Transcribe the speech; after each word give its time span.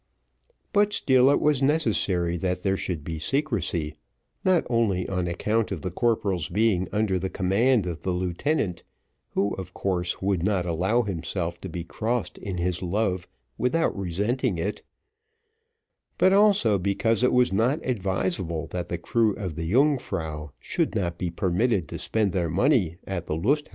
But 0.73 0.93
still 0.93 1.29
it 1.29 1.39
was 1.39 1.61
necessary 1.61 2.35
that 2.37 2.63
there 2.63 2.75
should 2.75 3.03
be 3.03 3.19
secrecy, 3.19 3.97
not 4.43 4.65
only 4.67 5.07
on 5.07 5.27
account 5.27 5.71
of 5.71 5.83
the 5.83 5.91
corporal's 5.91 6.49
being 6.49 6.87
under 6.91 7.19
the 7.19 7.29
command 7.29 7.85
of 7.85 8.01
the 8.01 8.09
lieutenant, 8.09 8.81
who, 9.35 9.53
of 9.59 9.75
course, 9.75 10.19
would 10.19 10.41
not 10.41 10.65
allow 10.65 11.03
himself 11.03 11.61
to 11.61 11.69
be 11.69 11.83
crossed 11.83 12.39
in 12.39 12.57
his 12.57 12.81
love 12.81 13.27
without 13.59 13.95
resenting 13.95 14.57
it, 14.57 14.81
but 16.17 16.33
also, 16.33 16.79
because 16.79 17.21
it 17.21 17.31
was 17.31 17.53
not 17.53 17.79
advisable 17.85 18.65
that 18.71 18.89
the 18.89 18.97
crew 18.97 19.33
of 19.35 19.53
the 19.55 19.65
Yungfrau 19.71 20.49
should 20.59 20.95
not 20.95 21.19
be 21.19 21.29
permitted 21.29 21.87
to 21.89 21.99
spend 21.99 22.31
their 22.31 22.49
money 22.49 22.97
at 23.05 23.27
the 23.27 23.35
Lust 23.35 23.67
Haus. 23.67 23.69